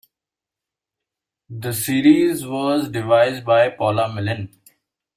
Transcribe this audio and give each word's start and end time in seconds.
The 1.51 1.73
series 1.73 2.43
was 2.43 2.89
devised 2.89 3.45
by 3.45 3.69
Paula 3.69 4.11
Milne. 4.11 4.49